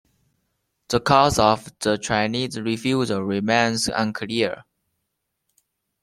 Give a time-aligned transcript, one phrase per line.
[0.89, 4.63] The cause of the Chinese refusal remains unclear.